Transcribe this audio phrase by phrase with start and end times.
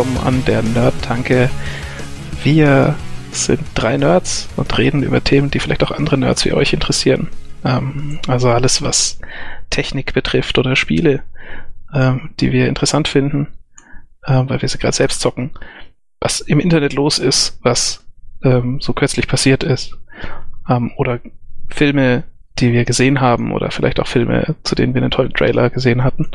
[0.00, 1.50] willkommen an der Nerd-Tanke.
[2.42, 2.94] Wir
[3.32, 7.28] sind drei Nerds und reden über Themen, die vielleicht auch andere Nerds wie euch interessieren.
[7.66, 9.20] Ähm, also alles, was
[9.68, 11.22] Technik betrifft oder Spiele,
[11.92, 13.48] ähm, die wir interessant finden,
[14.22, 15.50] äh, weil wir sie gerade selbst zocken.
[16.18, 18.06] Was im Internet los ist, was
[18.42, 19.98] ähm, so kürzlich passiert ist.
[20.66, 21.20] Ähm, oder
[21.68, 22.22] Filme,
[22.58, 26.04] die wir gesehen haben oder vielleicht auch Filme, zu denen wir einen tollen Trailer gesehen
[26.04, 26.30] hatten.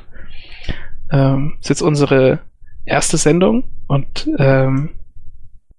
[1.12, 2.42] Ähm, ist jetzt unsere
[2.86, 4.92] erste Sendung und ähm,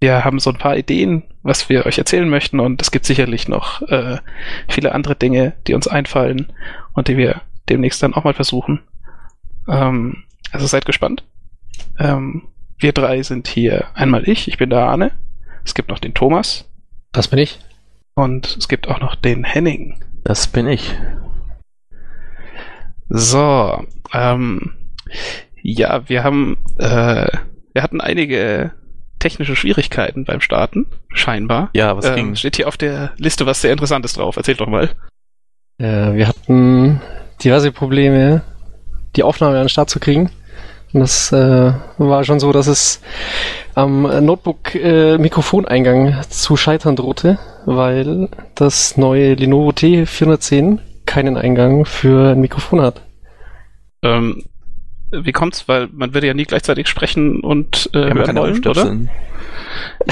[0.00, 3.48] wir haben so ein paar Ideen, was wir euch erzählen möchten und es gibt sicherlich
[3.48, 4.18] noch äh,
[4.68, 6.52] viele andere Dinge, die uns einfallen
[6.92, 8.80] und die wir demnächst dann auch mal versuchen.
[9.68, 11.24] Ähm, also seid gespannt.
[11.98, 15.12] Ähm, wir drei sind hier einmal ich, ich bin der Arne.
[15.64, 16.70] Es gibt noch den Thomas.
[17.12, 17.58] Das bin ich.
[18.14, 19.98] Und es gibt auch noch den Henning.
[20.24, 20.94] Das bin ich.
[23.08, 24.74] So, ähm,
[25.66, 27.26] ja, wir haben, äh,
[27.72, 28.70] wir hatten einige
[29.18, 31.70] technische Schwierigkeiten beim Starten, scheinbar.
[31.74, 32.36] Ja, was ähm, ging?
[32.36, 34.36] Steht hier auf der Liste was sehr Interessantes drauf.
[34.36, 34.90] Erzähl doch mal.
[35.78, 37.00] Äh, wir hatten
[37.42, 38.42] diverse Probleme,
[39.16, 40.30] die Aufnahme an den Start zu kriegen.
[40.92, 43.02] Und das äh, war schon so, dass es
[43.74, 52.80] am Notebook-Mikrofoneingang zu scheitern drohte, weil das neue Lenovo T410 keinen Eingang für ein Mikrofon
[52.80, 53.02] hat.
[54.02, 54.44] Ähm,
[55.24, 55.68] wie kommt's?
[55.68, 58.96] Weil man würde ja nie gleichzeitig sprechen und äh, Ja, hören kann ja wollen, oder?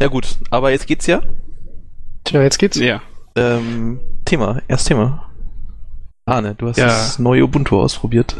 [0.00, 1.22] Ja gut, aber jetzt geht's ja.
[2.24, 2.78] Tja, jetzt geht's.
[2.78, 3.00] Ja.
[3.36, 5.27] Ähm, Thema, erst Thema.
[6.28, 6.86] Arne, du hast Ja.
[6.86, 8.36] das neue Ubuntu ausprobiert.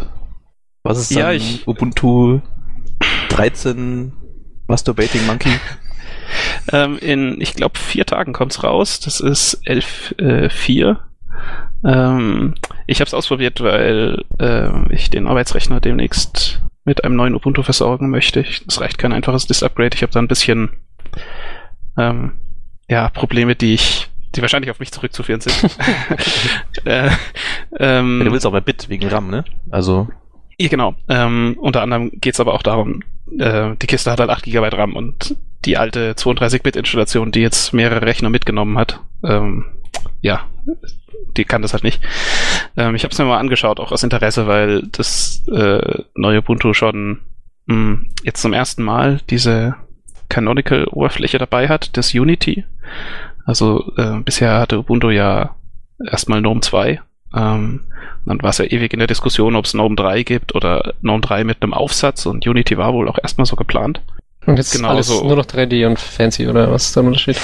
[0.82, 2.40] Was ist Ja, dann ich- Ubuntu
[3.30, 4.12] 13
[4.66, 5.50] Masturbating Monkey?
[6.70, 9.00] Ähm, in, ich glaube, vier Tagen kommt's raus.
[9.00, 10.98] Das ist 11.4.
[11.86, 12.54] Ähm,
[12.86, 18.10] ich habe es ausprobiert, weil äh, ich den Arbeitsrechner demnächst mit einem neuen Ubuntu versorgen
[18.10, 18.44] möchte.
[18.66, 19.94] Es reicht kein einfaches Disk-Upgrade.
[19.94, 20.68] Ich habe da ein bisschen
[21.96, 22.32] ähm,
[22.90, 25.56] ja, Probleme, die ich, die wahrscheinlich auf mich zurückzuführen sind.
[26.84, 27.10] äh,
[27.78, 29.44] ähm, Ja, du willst auch mal Bit wegen RAM, ne?
[29.70, 30.08] Also,
[30.58, 30.94] ja, genau.
[31.08, 33.02] Ähm, unter anderem geht's aber auch darum,
[33.38, 38.02] äh, die Kiste hat halt 8 GB RAM und die alte 32-Bit-Installation, die jetzt mehrere
[38.02, 39.66] Rechner mitgenommen hat, ähm,
[40.20, 40.46] ja,
[41.36, 42.02] die kann das halt nicht.
[42.76, 46.74] Ähm, ich habe es mir mal angeschaut, auch aus Interesse, weil das äh, neue Ubuntu
[46.74, 47.20] schon
[47.66, 49.74] mh, jetzt zum ersten Mal diese
[50.28, 52.64] Canonical-Oberfläche dabei hat, das Unity.
[53.44, 55.56] Also äh, bisher hatte Ubuntu ja
[56.04, 57.00] erstmal GNOME 2.
[57.34, 57.84] Ähm,
[58.24, 61.20] dann war es ja ewig in der Diskussion, ob es GNOME 3 gibt oder GNOME
[61.20, 64.00] 3 mit einem Aufsatz und Unity war wohl auch erstmal so geplant.
[64.46, 65.24] Und jetzt Genau alles so.
[65.24, 67.38] nur noch 3D und fancy oder was ist da der Unterschied?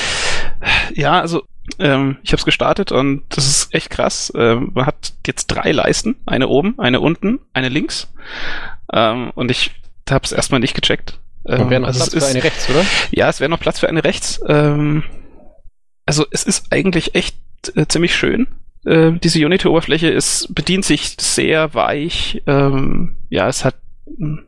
[0.94, 1.42] Ja, also
[1.78, 4.32] ähm, ich habe es gestartet und das ist echt krass.
[4.36, 8.10] Ähm, man hat jetzt drei Leisten, eine oben, eine unten, eine links.
[8.92, 9.72] Ähm, und ich
[10.10, 11.18] habe es erstmal nicht gecheckt.
[11.46, 12.84] Ähm, wäre noch also Platz es für ist- eine rechts, oder?
[13.10, 14.40] Ja, es wäre noch Platz für eine rechts.
[14.48, 15.02] Ähm,
[16.06, 17.36] also es ist eigentlich echt
[17.76, 18.46] äh, ziemlich schön.
[18.84, 22.42] Äh, diese Unity-Oberfläche ist bedient sich sehr weich.
[22.46, 23.76] Ähm, ja, es hat,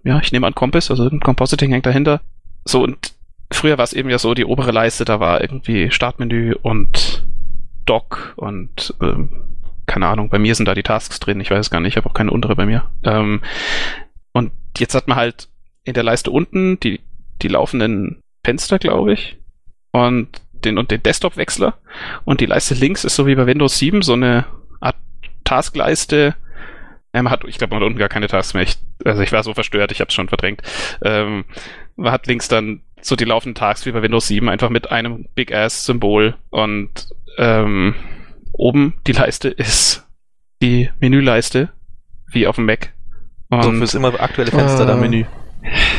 [0.05, 2.21] ja, ich nehme an Compass, also ein Compositing hängt dahinter.
[2.65, 3.15] So und
[3.51, 7.25] früher war es eben ja so, die obere Leiste, da war irgendwie Startmenü und
[7.85, 9.31] Dock und ähm,
[9.87, 12.09] keine Ahnung, bei mir sind da die Tasks drin, ich weiß gar nicht, ich habe
[12.09, 12.91] auch keine untere bei mir.
[13.05, 13.41] Ähm,
[14.33, 15.49] und jetzt hat man halt
[15.85, 17.01] in der Leiste unten die,
[17.43, 19.39] die laufenden Fenster, glaube ich,
[19.93, 20.29] und
[20.67, 21.75] den, und den Desktop-Wechsler.
[22.25, 24.45] Und die Leiste links ist so wie bei Windows 7 so eine
[24.81, 24.97] Art
[25.45, 26.35] Taskleiste.
[27.13, 28.65] Man hat, ich glaube, man hat unten gar keine Tasks mehr.
[28.65, 30.61] Ich, also ich war so verstört, ich habe es schon verdrängt.
[31.03, 31.45] Ähm,
[31.97, 35.27] man hat links dann so die laufenden Tasks wie bei Windows 7, einfach mit einem
[35.35, 36.35] Big-Ass-Symbol.
[36.51, 36.91] Und
[37.39, 37.95] ähm,
[38.53, 40.07] oben die Leiste ist
[40.63, 41.71] die Menüleiste,
[42.31, 42.93] wie auf dem Mac.
[43.49, 44.97] Und so fürs immer aktuelle Fenster da Ah.
[44.97, 45.25] Menü.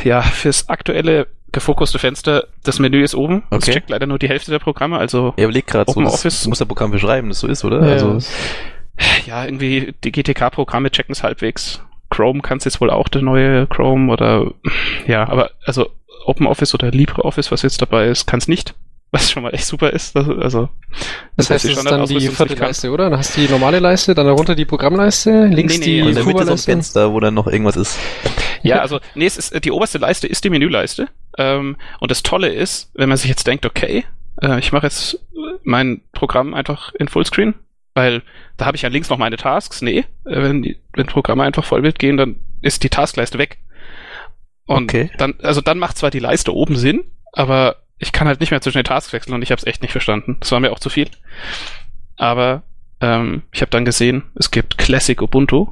[0.03, 3.43] ja, fürs aktuelle gefokuste Fenster, das Menü ist oben.
[3.49, 3.73] Das Okay.
[3.73, 6.43] checkt leider nur die Hälfte der Programme, also Er überlegt gerade so, Open das, Office.
[6.43, 7.85] du musst das Programm beschreiben, das so ist, oder?
[7.85, 8.31] Ja, also, das-
[9.25, 11.81] ja, irgendwie die GTK-Programme checken es halbwegs.
[12.09, 14.51] Chrome kann es jetzt wohl auch, der neue Chrome oder
[15.07, 15.89] ja, aber also
[16.25, 18.75] OpenOffice oder LibreOffice, was jetzt dabei ist, kann es nicht.
[19.11, 20.15] Was schon mal echt super ist.
[20.17, 20.69] Also, also
[21.37, 23.09] das, heißt, das ist dann die vierte Leiste, oder?
[23.09, 26.57] Dann hast du die normale Leiste, dann darunter die Programmleiste, links nee, nee, die Kuba-Leiste.
[26.57, 27.97] So Fenster, wo dann noch irgendwas ist.
[28.63, 31.07] Ja, also nee, es ist, die oberste Leiste ist die Menüleiste.
[31.37, 34.03] Ähm, und das Tolle ist, wenn man sich jetzt denkt, okay,
[34.41, 35.19] äh, ich mache jetzt
[35.63, 37.53] mein Programm einfach in Fullscreen,
[37.93, 38.23] weil
[38.57, 39.81] da habe ich ja links noch meine Tasks.
[39.81, 43.59] Nee, äh, wenn, die, wenn Programme einfach Vollbild gehen, dann ist die Taskleiste weg.
[44.65, 45.11] Und okay.
[45.17, 48.61] dann, also dann macht zwar die Leiste oben Sinn, aber ich kann halt nicht mehr
[48.61, 50.37] zwischen den Tasks wechseln und ich habe es echt nicht verstanden.
[50.39, 51.09] Das war mir auch zu viel.
[52.15, 52.63] Aber
[53.01, 55.67] ähm, ich habe dann gesehen, es gibt Classic Ubuntu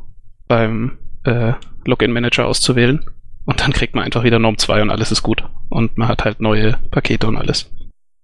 [0.48, 1.54] beim äh,
[1.86, 3.06] Login Manager auszuwählen
[3.46, 5.44] und dann kriegt man einfach wieder Norm 2 und alles ist gut.
[5.70, 7.70] Und man hat halt neue Pakete und alles.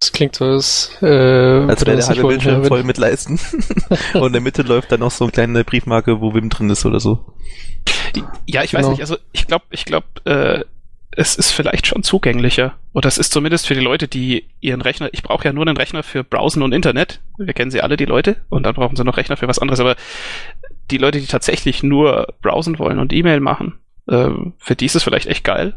[0.00, 3.38] Das klingt so, als, äh, als wäre der halbe Bildschirm voll mit Leisten.
[4.14, 6.84] und in der Mitte läuft dann noch so eine kleine Briefmarke, wo Wim drin ist
[6.84, 7.34] oder so.
[8.46, 8.90] Ja, ich weiß genau.
[8.90, 9.00] nicht.
[9.00, 10.64] Also ich glaube, ich glaube, äh,
[11.16, 12.74] es ist vielleicht schon zugänglicher.
[12.92, 15.76] Oder es ist zumindest für die Leute, die ihren Rechner, ich brauche ja nur einen
[15.76, 17.20] Rechner für Browsen und Internet.
[17.38, 18.36] Wir kennen sie alle, die Leute.
[18.48, 19.80] Und dann brauchen sie noch Rechner für was anderes.
[19.80, 19.96] Aber
[20.90, 23.78] die Leute, die tatsächlich nur browsen wollen und E-Mail machen,
[24.08, 25.74] ähm, für die ist es vielleicht echt geil.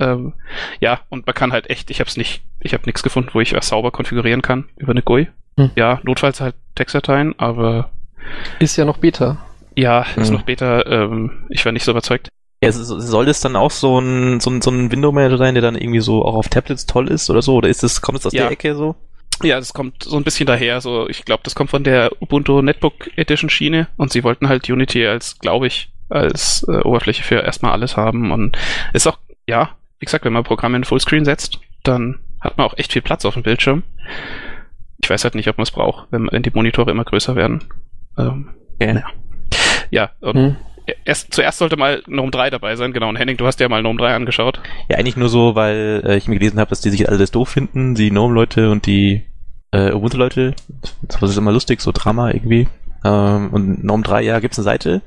[0.00, 0.34] Ähm,
[0.80, 3.40] ja, und man kann halt echt, ich habe es nicht, ich habe nichts gefunden, wo
[3.40, 5.28] ich was sauber konfigurieren kann über eine GUI.
[5.56, 5.70] Hm.
[5.74, 7.90] Ja, notfalls halt Textdateien, aber
[8.58, 9.44] ist ja noch Beta.
[9.74, 10.34] Ja, ist hm.
[10.34, 10.84] noch Beta.
[10.86, 12.28] Ähm, ich war nicht so überzeugt.
[12.60, 15.76] Ja, soll das dann auch so ein, so ein, so ein Window-Manager sein, der dann
[15.76, 17.54] irgendwie so auch auf Tablets toll ist oder so?
[17.54, 18.42] Oder ist das, kommt das aus ja.
[18.42, 18.96] der Ecke so?
[19.44, 20.80] Ja, das kommt so ein bisschen daher.
[20.80, 24.68] So, ich glaube, das kommt von der Ubuntu Netbook Edition Schiene und sie wollten halt
[24.68, 28.58] Unity als, glaube ich, als äh, Oberfläche für erstmal alles haben und
[28.92, 32.76] ist auch, ja, wie gesagt, wenn man Programme in Fullscreen setzt, dann hat man auch
[32.76, 33.84] echt viel Platz auf dem Bildschirm.
[35.00, 37.62] Ich weiß halt nicht, ob man es braucht, wenn, wenn die Monitore immer größer werden.
[38.16, 38.94] Ähm, okay.
[38.94, 39.04] ja.
[39.90, 40.56] ja, und hm
[41.04, 43.08] erst, zuerst sollte mal Gnome 3 dabei sein, genau.
[43.08, 44.60] Und Henning, du hast ja mal Gnome 3 angeschaut.
[44.88, 47.48] Ja, eigentlich nur so, weil äh, ich mir gelesen habe, dass die sich alles doof
[47.48, 49.22] finden, die Gnome-Leute und die
[49.72, 50.54] äh, Ubuntu-Leute.
[51.02, 52.68] Das ist immer lustig, so Drama irgendwie.
[53.04, 55.02] Ähm, und Gnome 3, ja, gibt's eine Seite.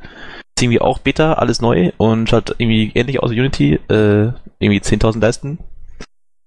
[0.56, 4.80] Ist irgendwie auch Beta, alles neu und schaut irgendwie ähnlich aus wie Unity, äh, irgendwie
[4.80, 5.60] 10.000 Leisten.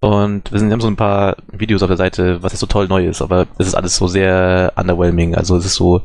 [0.01, 2.67] Und wir, sind, wir haben so ein paar Videos auf der Seite, was jetzt so
[2.67, 5.35] toll neu ist, aber es ist alles so sehr underwhelming.
[5.35, 6.03] Also es ist so,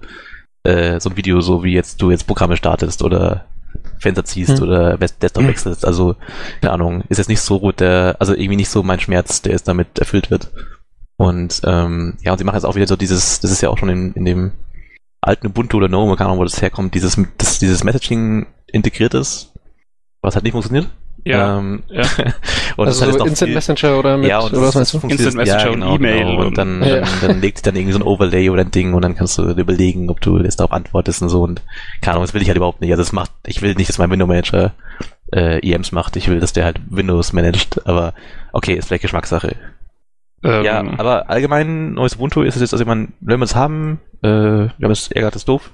[0.63, 3.45] äh, so ein Video, so wie jetzt du jetzt Programme startest oder
[4.00, 4.63] Fenster ziehst hm.
[4.63, 5.50] oder Desktop hm.
[5.50, 5.85] wechselst.
[5.85, 6.15] Also,
[6.61, 9.53] keine Ahnung, ist jetzt nicht so gut, der, also irgendwie nicht so mein Schmerz, der
[9.53, 10.51] jetzt damit erfüllt wird.
[11.17, 13.77] Und ähm, ja, und sie machen jetzt auch wieder so dieses, das ist ja auch
[13.77, 14.51] schon in, in dem
[15.21, 19.51] alten Ubuntu oder No, keine Ahnung, wo das herkommt, dieses, das, dieses Messaging integriert ist,
[20.21, 20.88] was halt nicht funktioniert.
[21.25, 21.57] Ja.
[21.57, 22.01] Ähm, ja.
[22.77, 25.00] und also das so Instant Messenger oder mit, ja, und oder was meinst du?
[25.07, 26.19] Instant Messenger ja, genau, und E-Mail.
[26.19, 26.39] Genau.
[26.39, 27.01] Und, und dann, ja.
[27.01, 29.38] dann, dann legt sich dann irgendwie so ein Overlay oder ein Ding und dann kannst
[29.38, 31.62] du überlegen, ob du jetzt darauf antwortest und so und
[32.01, 32.92] keine Ahnung, das will ich halt überhaupt nicht.
[32.92, 34.74] Also das macht, ich will nicht, dass mein Window Manager
[35.33, 38.13] äh, EMs macht, ich will, dass der halt Windows managt, aber
[38.51, 39.56] okay, ist vielleicht Geschmackssache.
[40.44, 43.56] Ähm, ja, aber allgemein neues Ubuntu ist es jetzt, also ich meine, wenn wir es
[43.56, 45.71] haben, äh, wir haben es ärgert es doof.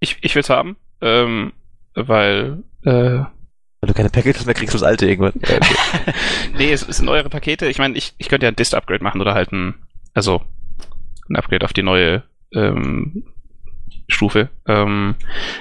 [0.00, 1.52] Ich, ich will es haben, ähm,
[1.94, 3.20] weil äh,
[3.86, 5.32] weil du keine Packages mehr kriegst, das alte irgendwann.
[5.46, 6.12] Ja, okay.
[6.58, 7.66] nee, es, es sind neuere Pakete.
[7.66, 9.74] Ich meine, ich, ich könnte ja ein Dist-Upgrade machen oder halt ein,
[10.12, 10.42] also
[11.28, 13.24] ein Upgrade auf die neue ähm,
[14.08, 14.48] Stufe.
[14.66, 15.14] Ähm,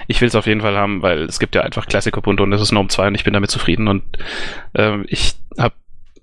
[0.08, 2.51] ich will es auf jeden Fall haben, weil es gibt ja einfach Classic Ubuntu und
[2.51, 4.03] das ist Gnome 2 und ich bin damit zufrieden und
[4.74, 5.75] ähm, ich habe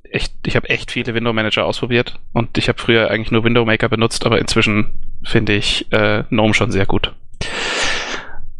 [0.02, 3.64] echt, ich habe echt viele Window Manager ausprobiert und ich habe früher eigentlich nur Window
[3.64, 4.92] Maker benutzt, aber inzwischen
[5.22, 7.14] finde ich äh, Gnome schon sehr gut.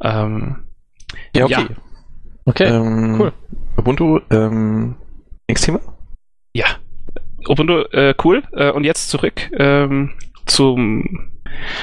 [0.02, 0.62] Ähm,
[1.34, 1.66] ja, okay.
[1.68, 1.91] Ja.
[2.44, 3.32] Okay, ähm, cool.
[3.76, 4.96] Ubuntu, ähm,
[5.48, 5.80] nächstes Thema?
[6.54, 6.66] Ja.
[7.48, 8.42] Ubuntu, äh, cool.
[8.52, 10.12] Äh, und jetzt zurück ähm,
[10.46, 11.32] zum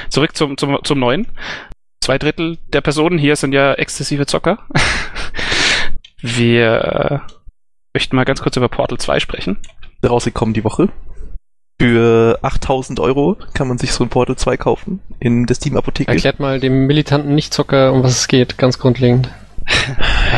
[0.08, 1.26] zurück zum, zum, zum neuen.
[2.02, 4.58] Zwei Drittel der Personen hier sind ja exzessive Zocker.
[6.22, 7.32] Wir äh,
[7.94, 9.58] möchten mal ganz kurz über Portal 2 sprechen.
[10.04, 10.88] Rausgekommen die Woche.
[11.80, 16.12] Für 8000 Euro kann man sich so ein Portal 2 kaufen in der Steam-Apotheke.
[16.12, 19.30] Erklärt mal dem militanten Nichtzocker, um was es geht, ganz grundlegend.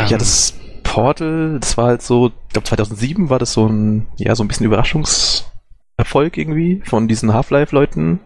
[0.08, 4.34] Ja, das Portal, das war halt so, ich glaube 2007 war das so ein, ja,
[4.34, 8.20] so ein bisschen Überraschungserfolg irgendwie von diesen Half-Life-Leuten.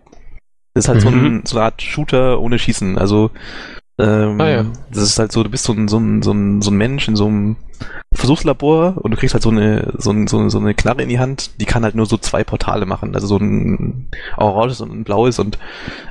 [0.75, 1.03] Das ist halt mhm.
[1.03, 2.99] so, ein, so eine Art Shooter ohne Schießen.
[2.99, 3.31] Also
[3.99, 4.67] ähm, ah, ja.
[4.91, 7.09] Das ist halt so, du bist so ein, so ein, so ein, so ein Mensch
[7.09, 7.57] in so einem
[8.13, 11.09] Versuchslabor und du kriegst halt so eine, so, ein, so, eine, so eine Knarre in
[11.09, 13.15] die Hand, die kann halt nur so zwei Portale machen.
[13.15, 15.59] Also so ein oranges und ein blaues und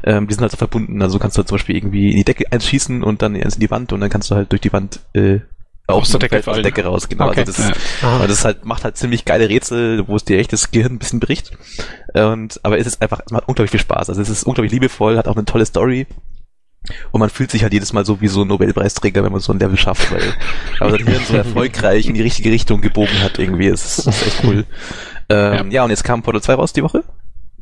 [0.03, 1.01] ähm, die sind halt so verbunden.
[1.01, 3.55] Also kannst du halt zum Beispiel irgendwie in die Decke eins schießen und dann eins
[3.55, 5.39] in die Wand und dann kannst du halt durch die Wand äh,
[5.87, 7.27] aus der Decke, aus der Decke raus, genau.
[7.27, 7.41] Okay.
[7.41, 8.25] Also das, ja.
[8.25, 11.19] das halt, macht halt ziemlich geile Rätsel, wo es dir echt das Gehirn ein bisschen
[11.19, 11.51] bricht.
[12.15, 14.09] Und, aber es ist einfach, es macht unglaublich viel Spaß.
[14.09, 16.07] Also es ist unglaublich liebevoll, hat auch eine tolle Story.
[17.11, 19.53] Und man fühlt sich halt jedes Mal so wie so ein Nobelpreisträger, wenn man so
[19.53, 20.21] ein Level schafft, weil
[20.79, 23.67] aber sein Hirn so erfolgreich in die richtige Richtung gebogen hat irgendwie.
[23.67, 24.65] Es ist, ist echt cool.
[25.29, 25.77] Ähm, ja.
[25.77, 25.83] ja.
[25.83, 27.03] und jetzt kam Portal 2 raus die Woche.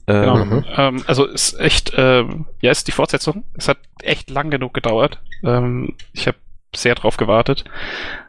[0.05, 0.37] Genau.
[0.37, 3.45] Ähm, ähm, also ist echt, ähm, ja, ist die Fortsetzung.
[3.53, 5.19] Es hat echt lang genug gedauert.
[5.43, 6.37] Ähm, ich habe
[6.75, 7.63] sehr drauf gewartet.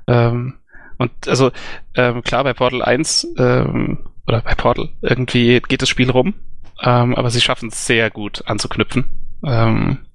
[0.06, 0.54] Ähm,
[0.98, 1.50] und also
[1.94, 6.34] ähm, klar, bei Portal 1 ähm, oder bei Portal irgendwie geht das Spiel rum,
[6.82, 9.06] ähm, aber sie schaffen es sehr gut anzuknüpfen.
[9.44, 10.06] Ähm,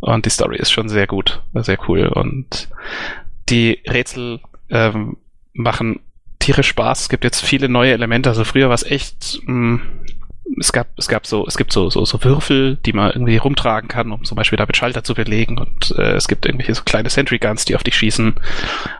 [0.00, 2.06] und die Story ist schon sehr gut, sehr cool.
[2.08, 2.68] Und
[3.48, 4.40] die Rätsel
[4.70, 5.16] ähm,
[5.52, 6.00] machen
[6.38, 7.02] tierisch Spaß.
[7.02, 8.30] Es gibt jetzt viele neue Elemente.
[8.30, 9.80] Also früher war es echt, mh, mm,
[10.58, 13.88] es gab, es gab so, es gibt so, so, so Würfel, die man irgendwie rumtragen
[13.88, 15.58] kann, um zum Beispiel damit Schalter zu belegen.
[15.58, 18.34] Und äh, es gibt irgendwelche so kleine Sentry Guns, die auf dich schießen.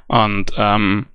[0.07, 1.07] Und ähm,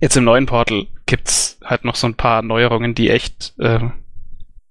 [0.00, 3.80] jetzt im neuen Portal gibt's halt noch so ein paar Neuerungen, die echt, äh,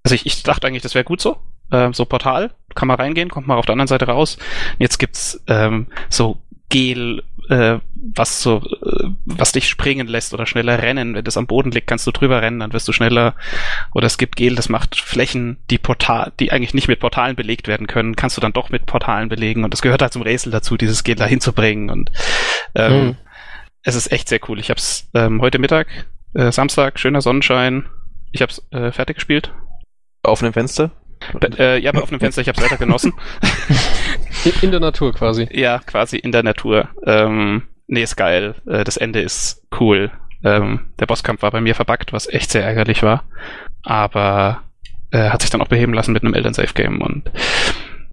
[0.04, 1.38] also ich, ich dachte eigentlich, das wäre gut so.
[1.72, 4.38] Äh, so Portal, kann man reingehen, kommt man auf der anderen Seite raus.
[4.80, 10.82] Jetzt gibt's ähm, so Gel, äh, was so, äh, was dich springen lässt oder schneller
[10.82, 11.16] rennen.
[11.16, 13.36] Wenn das am Boden liegt, kannst du drüber rennen, dann wirst du schneller.
[13.94, 17.68] Oder es gibt Gel, das macht Flächen, die Portal, die eigentlich nicht mit Portalen belegt
[17.68, 19.64] werden können, kannst du dann doch mit Portalen belegen.
[19.64, 21.90] Und das gehört halt zum Rätsel dazu, dieses Gel da hinzubringen.
[21.90, 22.12] Und
[22.76, 23.18] ähm, mhm.
[23.84, 24.60] es ist echt sehr cool.
[24.60, 25.88] Ich habe es ähm, heute Mittag,
[26.34, 27.88] äh, Samstag, schöner Sonnenschein.
[28.34, 29.54] Ich habe es äh, fertig gespielt.
[30.22, 30.92] Auf einem Fenster?
[31.58, 33.14] Äh, ja, bei offenem Fenster, ich habe es weiter genossen.
[34.62, 35.48] In der Natur quasi.
[35.52, 36.90] Ja, quasi in der Natur.
[37.06, 38.56] Ähm, nee, ist geil.
[38.66, 40.12] Äh, das Ende ist cool.
[40.44, 43.24] Ähm, der Bosskampf war bei mir verbuggt, was echt sehr ärgerlich war.
[43.84, 44.62] Aber
[45.12, 47.32] äh, hat sich dann auch beheben lassen mit einem Eltern-Safe-Game und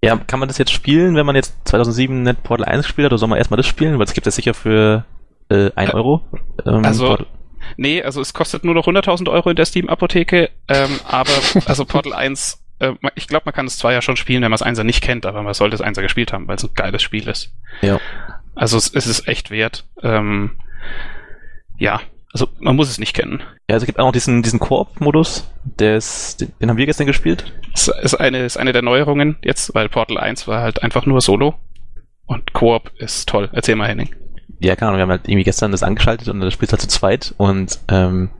[0.02, 3.12] ja, kann man das jetzt spielen, wenn man jetzt 2007 Net Portal 1 gespielt hat,
[3.12, 3.98] oder soll man erstmal das spielen?
[3.98, 5.04] Weil es gibt ja sicher für
[5.48, 6.20] äh, 1 Euro.
[6.66, 7.26] Ähm, also, Portal.
[7.78, 11.30] nee, also es kostet nur noch 100.000 Euro in der Steam-Apotheke, ähm, aber
[11.66, 14.56] also Portal 1 äh, ich glaube, man kann es zwar ja schon spielen, wenn man
[14.56, 17.02] es Einser nicht kennt, aber man sollte es Einser gespielt haben, weil es ein geiles
[17.02, 17.52] Spiel ist.
[17.82, 18.00] Ja.
[18.54, 19.86] Also es, es ist echt wert.
[20.02, 20.52] Ähm,
[21.78, 22.00] ja,
[22.32, 23.42] also man muss es nicht kennen.
[23.68, 26.86] Ja, also es gibt auch noch diesen, diesen Koop-Modus, der ist, den, den haben wir
[26.86, 27.52] gestern gespielt.
[27.72, 31.20] Das ist eine, ist eine der Neuerungen jetzt, weil Portal 1 war halt einfach nur
[31.20, 31.54] Solo.
[32.26, 33.50] Und Koop ist toll.
[33.52, 34.14] Erzähl mal, Henning.
[34.60, 36.88] Ja, keine Ahnung, wir haben halt irgendwie gestern das angeschaltet und das spielt halt zu
[36.88, 38.30] zweit und ähm,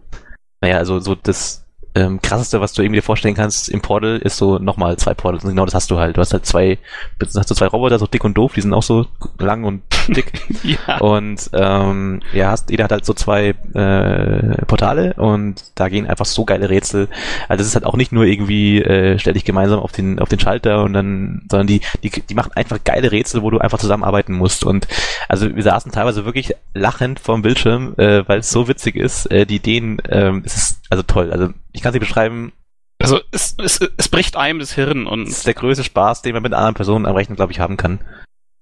[0.60, 1.63] naja, also so das
[1.94, 5.44] ähm, krasseste, was du irgendwie dir vorstellen kannst im Portal, ist so nochmal zwei Portals.
[5.44, 6.16] Und genau das hast du halt.
[6.16, 6.78] Du hast halt zwei,
[7.20, 9.06] hast du zwei Roboter, so dick und doof, die sind auch so
[9.38, 10.32] lang und dick.
[10.62, 10.98] ja.
[10.98, 16.26] Und ähm, ja, hast, jeder hat halt so zwei äh, Portale und da gehen einfach
[16.26, 17.08] so geile Rätsel.
[17.48, 20.28] Also das ist halt auch nicht nur irgendwie, äh, stell dich gemeinsam auf den, auf
[20.28, 23.78] den Schalter und dann, sondern die, die, die machen einfach geile Rätsel, wo du einfach
[23.78, 24.64] zusammenarbeiten musst.
[24.64, 24.86] Und
[25.28, 29.30] also wir saßen teilweise wirklich lachend vorm Bildschirm, äh, weil es so witzig ist.
[29.30, 31.32] Äh, die Ideen, äh, es ist also toll.
[31.32, 32.52] Also ich kann sie beschreiben.
[33.00, 35.24] Also es, es, es bricht einem das Hirn und.
[35.28, 37.76] Es ist der größte Spaß, den man mit anderen Personen am Rechnen, glaube ich, haben
[37.76, 38.00] kann.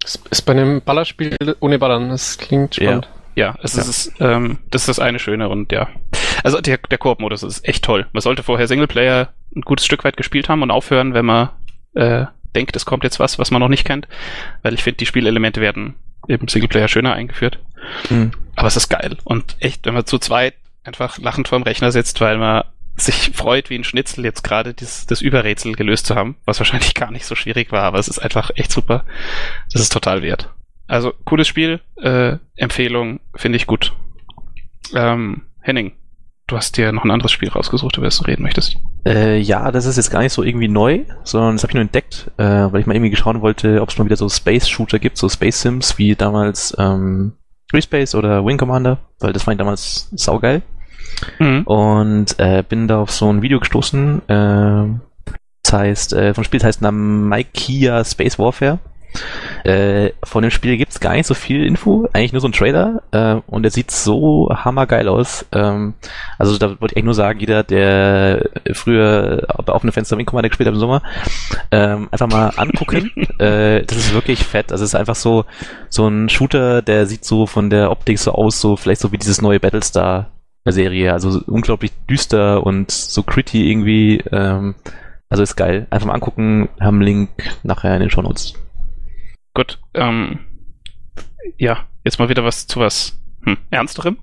[0.04, 2.08] Es ist bei einem Ballerspiel ohne Ballern.
[2.10, 3.08] Das klingt spannend.
[3.34, 3.82] Ja, ja, es ja.
[3.82, 5.88] Ist, ähm, das ist das eine Schöne und ja.
[6.44, 8.06] Also der, der Koop-Modus ist echt toll.
[8.12, 11.50] Man sollte vorher Singleplayer ein gutes Stück weit gespielt haben und aufhören, wenn man
[11.94, 14.08] äh, denkt, es kommt jetzt was, was man noch nicht kennt.
[14.62, 15.94] Weil ich finde, die Spielelemente werden
[16.26, 17.58] im Singleplayer schöner eingeführt.
[18.10, 18.32] Mhm.
[18.56, 19.16] Aber es ist geil.
[19.24, 20.54] Und echt, wenn man zu zweit
[20.84, 22.64] einfach lachend vorm Rechner sitzt, weil man
[22.96, 26.94] sich freut wie ein Schnitzel jetzt gerade das, das Überrätsel gelöst zu haben, was wahrscheinlich
[26.94, 29.04] gar nicht so schwierig war, aber es ist einfach echt super.
[29.72, 30.50] Das ist total wert.
[30.86, 33.94] Also cooles Spiel, äh, Empfehlung, finde ich gut.
[34.94, 35.92] Ähm, Henning,
[36.46, 38.76] du hast dir noch ein anderes Spiel rausgesucht, über das du reden möchtest.
[39.06, 41.82] Äh, ja, das ist jetzt gar nicht so irgendwie neu, sondern das habe ich nur
[41.82, 45.16] entdeckt, äh, weil ich mal irgendwie schauen wollte, ob es mal wieder so Space-Shooter gibt,
[45.16, 47.32] so Space Sims wie damals ähm,
[47.70, 50.62] Free Space oder Wing Commander, weil das fand ich damals saugeil.
[51.38, 51.62] Mhm.
[51.62, 54.22] Und äh, bin da auf so ein Video gestoßen.
[54.28, 58.78] Äh, das heißt, äh, vom Spiel heißt Namikia Space Warfare.
[59.64, 63.02] Äh, von dem Spiel gibt's gar nicht so viel Info, eigentlich nur so ein Trailer
[63.12, 65.46] äh, und der sieht so hammergeil aus.
[65.52, 65.94] Ähm,
[66.38, 70.48] also da wollte ich eigentlich nur sagen, jeder, der früher auf offene Fenster Wing Commander
[70.48, 71.02] gespielt hat im Sommer,
[71.70, 73.10] ähm, einfach mal angucken.
[73.38, 74.72] äh, das ist wirklich fett.
[74.72, 75.44] Also es ist einfach so
[75.88, 79.18] so ein Shooter, der sieht so von der Optik so aus, so vielleicht so wie
[79.18, 80.30] dieses neue Battlestar
[80.70, 81.12] Serie.
[81.12, 84.18] Also unglaublich düster und so gritty irgendwie.
[84.30, 84.76] Ähm,
[85.28, 85.86] also ist geil.
[85.90, 87.30] Einfach mal angucken, haben einen Link
[87.62, 88.54] nachher in den Show Notes.
[89.54, 90.40] Gut, ähm,
[91.58, 94.18] ja, jetzt mal wieder was zu was hm, Ernsterem.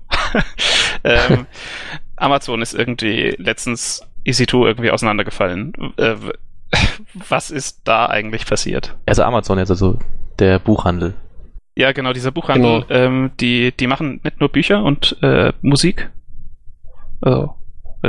[1.04, 1.46] ähm,
[2.16, 5.72] Amazon ist irgendwie letztens EC2 irgendwie auseinandergefallen.
[5.96, 6.16] Äh,
[7.28, 8.96] was ist da eigentlich passiert?
[9.06, 9.98] Also Amazon jetzt, also
[10.38, 11.14] der Buchhandel.
[11.76, 12.94] Ja, genau, dieser Buchhandel, genau.
[12.94, 16.10] Ähm, die, die machen nicht nur Bücher und äh, Musik,
[17.20, 17.54] also,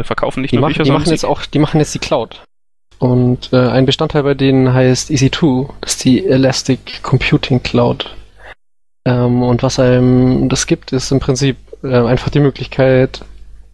[0.04, 2.44] verkaufen nicht die nur machen, Bücher, die machen jetzt auch, die machen jetzt die Cloud.
[3.00, 8.16] Und äh, ein Bestandteil bei denen heißt EC2, das ist die Elastic Computing Cloud.
[9.06, 13.22] Ähm, und was einem das gibt, ist im Prinzip äh, einfach die Möglichkeit,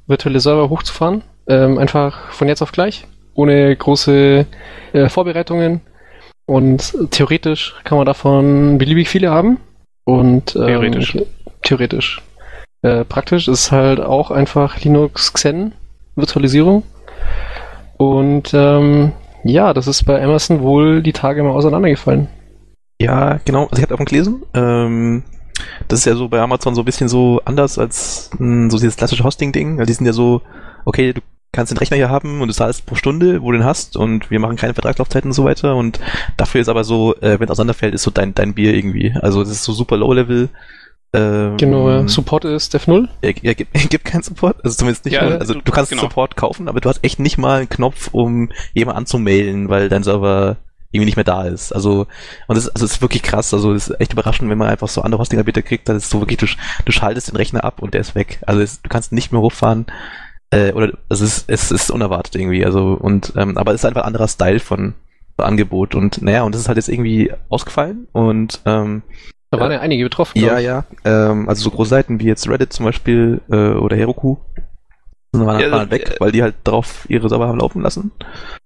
[0.08, 1.24] virtuelle Server hochzufahren.
[1.48, 4.46] Ähm, einfach von jetzt auf gleich, ohne große
[4.94, 5.82] äh, Vorbereitungen.
[6.46, 9.60] Und theoretisch kann man davon beliebig viele haben.
[10.06, 11.18] Und ähm, Theoretisch.
[11.64, 12.22] theoretisch.
[12.88, 15.74] Äh, praktisch ist halt auch einfach Linux Xen
[16.16, 16.84] Virtualisierung.
[17.98, 19.12] Und ähm,
[19.44, 22.30] ja, das ist bei Amazon wohl die Tage mal auseinandergefallen.
[23.02, 23.64] Ja, genau.
[23.64, 24.44] Also ich habe davon gelesen.
[24.54, 25.24] Ähm,
[25.90, 28.96] das ist ja so bei Amazon so ein bisschen so anders als mh, so dieses
[28.96, 29.80] klassische Hosting-Ding.
[29.80, 30.42] Also die sind ja so,
[30.86, 33.66] okay, du kannst den Rechner hier haben und du zahlst pro Stunde, wo du den
[33.66, 36.00] hast und wir machen keine Vertragslaufzeiten und so weiter und
[36.38, 39.14] dafür ist aber so, äh, wenn es auseinanderfällt, ist so dein, dein Bier irgendwie.
[39.22, 40.50] Also das ist so super low-level.
[41.14, 42.08] Ähm, Genau, ja.
[42.08, 43.08] Support ist Dev 0.
[43.22, 45.38] Er, er, gibt, er gibt keinen Support, also zumindest nicht Ja, mal.
[45.40, 46.04] Also du- du kannst genau.
[46.04, 50.04] Support kaufen, aber du hast echt nicht mal einen Knopf, um jemanden anzumailen, weil dein
[50.04, 50.58] Server
[50.92, 51.72] irgendwie nicht mehr da ist.
[51.74, 52.08] Also
[52.48, 53.54] und das, also das ist wirklich krass.
[53.54, 56.10] Also das ist echt überraschend, wenn man einfach so andere Hosting-Anbieter kriegt, dann ist es
[56.10, 56.48] so wirklich, du,
[56.86, 58.40] du schaltest den Rechner ab und der ist weg.
[58.46, 59.86] Also es, du kannst nicht mehr hochfahren.
[60.50, 62.66] Äh, oder also es, ist- es ist unerwartet irgendwie.
[62.66, 64.94] Also und ähm, aber es ist einfach ein anderer Style von
[65.38, 69.04] Angebot und naja und das ist halt jetzt irgendwie ausgefallen und ähm,
[69.50, 70.40] Da waren ja einige betroffen.
[70.40, 70.66] ja, ich.
[70.66, 70.84] ja.
[71.06, 74.38] Ähm, also so große Seiten wie jetzt Reddit zum Beispiel äh, oder Heroku
[75.34, 78.12] waren, Ja, waren halt äh, weg, weil die halt drauf ihre Server haben laufen lassen.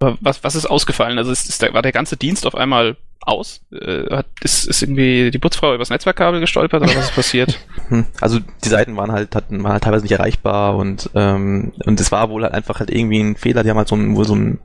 [0.00, 1.18] Aber was, was ist ausgefallen?
[1.18, 3.60] Also ist, ist war der ganze Dienst auf einmal aus?
[3.72, 7.58] Äh, hat, ist, ist irgendwie die Putzfrau übers Netzwerkkabel gestolpert oder was ist passiert?
[7.88, 8.06] Hm.
[8.20, 12.12] Also die Seiten waren halt, hatten, waren halt teilweise nicht erreichbar und ähm, und es
[12.12, 13.64] war wohl halt einfach halt irgendwie ein Fehler.
[13.64, 14.60] Die haben halt so ein, wohl so ein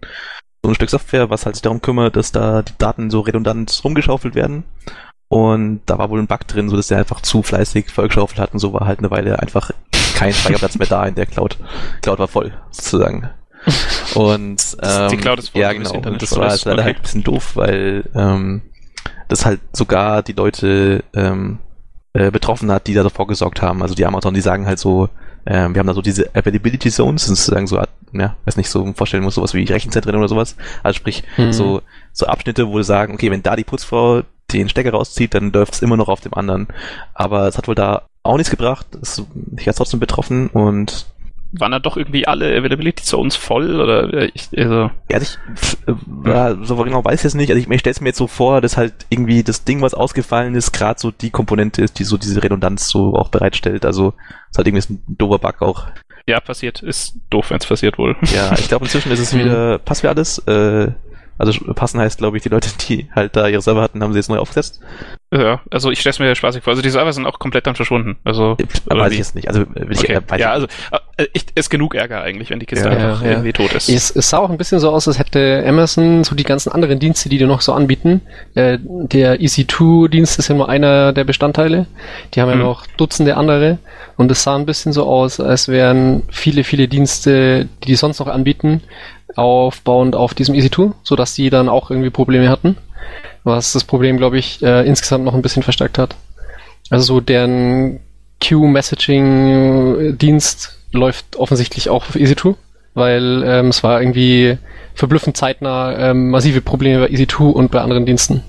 [0.63, 3.81] so ein Stück Software, was halt sich darum kümmert, dass da die Daten so redundant
[3.83, 4.63] rumgeschaufelt werden.
[5.29, 8.53] Und da war wohl ein Bug drin, so dass der einfach zu fleißig vollgeschaufelt hat
[8.53, 9.71] und so war halt eine Weile einfach
[10.15, 11.57] kein Speicherplatz mehr da in der Cloud.
[11.97, 13.29] Die Cloud war voll, sozusagen.
[14.15, 15.89] Und ähm, Die Cloud ist voll, ja genau.
[15.93, 16.83] Internet Und das war leider Okay.
[16.83, 18.61] halt ein bisschen doof, weil ähm,
[19.27, 21.59] das halt sogar die Leute ähm,
[22.13, 23.81] äh, betroffen hat, die da davor gesorgt haben.
[23.81, 25.09] Also die Amazon, die sagen halt so,
[25.45, 27.81] ähm, wir haben da so diese Availability Zones, sozusagen so,
[28.13, 30.55] ja, weiß nicht, so vorstellen muss, sowas wie Rechenzentren oder sowas.
[30.83, 31.51] Also sprich, Mhm.
[31.51, 31.81] so,
[32.13, 34.21] so Abschnitte, wo sie sagen, okay, wenn da die Putzfrau
[34.53, 36.67] den Stecker rauszieht, dann läuft es immer noch auf dem anderen.
[37.13, 38.87] Aber es hat wohl da auch nichts gebracht.
[39.01, 39.23] Es,
[39.57, 41.07] ich war trotzdem betroffen und
[41.53, 45.77] Waren da doch irgendwie alle Availability Zones voll oder äh, ich, also Ja, also ich,
[45.87, 47.49] äh, ja, so genau weiß ich jetzt nicht.
[47.49, 49.93] Also ich, ich stelle es mir jetzt so vor, dass halt irgendwie das Ding, was
[49.93, 53.85] ausgefallen ist, gerade so die Komponente ist, die so diese Redundanz so auch bereitstellt.
[53.85, 54.13] Also
[54.51, 55.87] ist halt irgendwie ein doofer Bug auch.
[56.27, 58.17] ja passiert ist doof, wenn es passiert wohl.
[58.35, 60.39] Ja, ich glaube inzwischen ist es wieder, passt wieder alles.
[60.39, 60.91] Äh,
[61.37, 64.19] also passen heißt, glaube ich, die Leute, die halt da ihre Server hatten, haben sie
[64.19, 64.79] jetzt neu aufgesetzt.
[65.33, 66.71] Ja, also ich stelle es mir spaßig vor.
[66.71, 68.15] Also die Server sind auch komplett dann verschwunden.
[68.23, 69.49] Also Pff, Oder weiß ich jetzt nicht.
[69.49, 70.13] Also will ich, okay.
[70.13, 70.67] äh, weiß ja, also
[71.17, 73.31] äh, ich, ist genug Ärger eigentlich, wenn die Kiste Ja, einfach ja.
[73.31, 73.89] irgendwie tot ist.
[73.89, 76.99] Es, es sah auch ein bisschen so aus, als hätte Amazon so die ganzen anderen
[76.99, 78.21] Dienste, die die noch so anbieten.
[78.55, 81.87] Äh, der EC2-Dienst ist ja nur einer der Bestandteile.
[82.33, 82.61] Die haben ja Mhm.
[82.61, 83.79] noch Dutzende andere.
[84.15, 88.19] Und es sah ein bisschen so aus, als wären viele, viele Dienste, die die sonst
[88.19, 88.81] noch anbieten,
[89.37, 92.77] aufbauend auf diesem EC2, sodass die dann auch irgendwie Probleme hatten.
[93.43, 96.15] Was das Problem, glaube ich, äh, insgesamt noch ein bisschen verstärkt hat.
[96.89, 97.99] Also so deren
[98.41, 102.55] Queue-Messaging-Dienst läuft offensichtlich auch auf EC2
[102.97, 104.57] weil ähm, es war irgendwie
[104.95, 108.41] verblüffend zeitnah ähm, massive Probleme bei EC2 und bei anderen Diensten.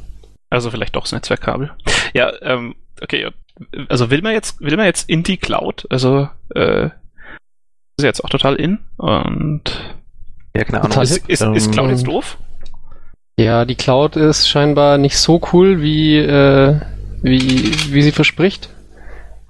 [0.48, 1.70] Also vielleicht doch das Netzwerkkabel.
[2.14, 3.28] Ja, ähm, okay.
[3.90, 5.86] Also will man jetzt, will man jetzt in die Cloud?
[5.90, 9.78] Also äh, ist jetzt auch total in und
[10.56, 11.02] Ja, keine Ahnung.
[11.02, 12.38] Ist, ist, ist Ähm, Cloud jetzt doof?
[13.38, 16.74] Ja, die Cloud ist scheinbar nicht so cool, wie, äh,
[17.22, 18.70] wie, wie sie verspricht.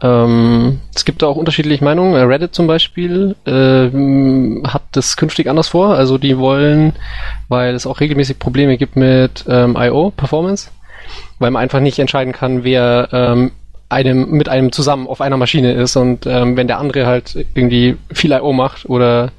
[0.00, 2.14] Ähm, es gibt da auch unterschiedliche Meinungen.
[2.14, 5.94] Äh, Reddit zum Beispiel ähm, hat das künftig anders vor.
[5.94, 6.92] Also die wollen,
[7.48, 10.68] weil es auch regelmäßig Probleme gibt mit ähm, I.O.-Performance,
[11.38, 13.52] weil man einfach nicht entscheiden kann, wer ähm,
[13.88, 17.96] einem mit einem zusammen auf einer Maschine ist und ähm, wenn der andere halt irgendwie
[18.12, 18.52] viel I.O.
[18.52, 19.30] macht oder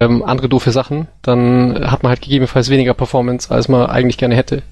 [0.00, 4.34] ähm, andere doofe Sachen, dann hat man halt gegebenenfalls weniger Performance, als man eigentlich gerne
[4.34, 4.62] hätte.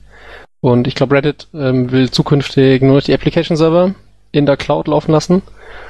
[0.61, 3.95] Und ich glaube, Reddit ähm, will zukünftig nur noch die Application-Server
[4.33, 5.43] in der Cloud laufen lassen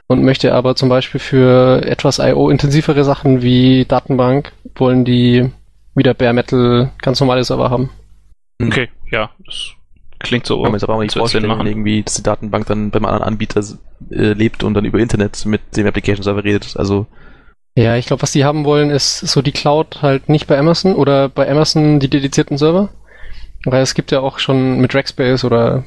[0.07, 5.51] und möchte aber zum Beispiel für etwas IO-intensivere Sachen wie Datenbank wollen die
[5.95, 7.91] wieder Bare Metal ganz normale Server haben.
[8.63, 9.73] Okay, ja, das
[10.19, 10.57] klingt so.
[10.57, 11.67] Kann man jetzt aber auch nicht vorstellen, machen.
[11.67, 13.63] irgendwie, dass die Datenbank dann beim anderen Anbieter
[14.11, 16.77] äh, lebt und dann über Internet mit dem Application Server redet.
[16.77, 17.07] Also
[17.79, 20.97] Ja, ich glaube, was die haben wollen, ist so die Cloud halt nicht bei Amazon
[20.97, 22.89] oder bei Amazon die dedizierten Server.
[23.65, 25.85] Weil es gibt ja auch schon mit Rackspace oder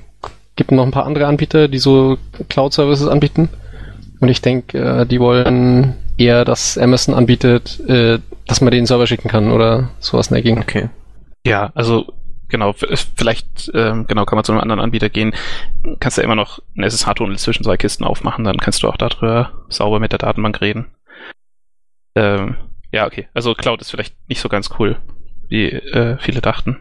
[0.55, 3.49] gibt noch ein paar andere Anbieter, die so Cloud-Services anbieten.
[4.21, 9.05] Und ich denke, äh, die wollen eher, dass Amazon anbietet, äh, dass man den Server
[9.05, 10.63] schicken kann oder sowas in der Gegend.
[10.63, 10.87] Okay.
[11.45, 12.05] Ja, also
[12.47, 12.73] genau,
[13.17, 15.33] vielleicht ähm, genau kann man zu einem anderen Anbieter gehen.
[15.99, 18.95] Kannst du ja immer noch einen SSH-Tunnel zwischen zwei Kisten aufmachen, dann kannst du auch
[18.95, 20.85] darüber sauber mit der Datenbank reden.
[22.15, 22.55] Ähm,
[22.91, 23.27] ja, okay.
[23.33, 24.97] Also Cloud ist vielleicht nicht so ganz cool,
[25.47, 26.77] wie äh, viele dachten.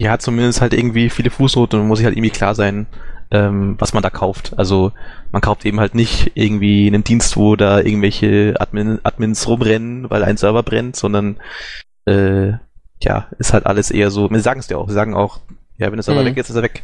[0.00, 2.86] Ja, zumindest halt irgendwie viele Fußnoten und muss sich halt irgendwie klar sein,
[3.30, 4.58] ähm, was man da kauft.
[4.58, 4.92] Also
[5.30, 10.24] man kauft eben halt nicht irgendwie einen Dienst, wo da irgendwelche Admin, Admins rumrennen, weil
[10.24, 11.36] ein Server brennt, sondern
[12.06, 12.52] äh,
[13.02, 15.40] ja, ist halt alles eher so, wir sagen es dir auch, wir sagen auch,
[15.78, 16.26] ja, wenn der Server Mhm.
[16.26, 16.82] weg ist, ist er weg.